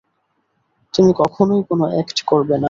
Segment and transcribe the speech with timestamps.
[0.93, 2.59] তুমি কখনই কোনো অ্যাক্ট করবে না।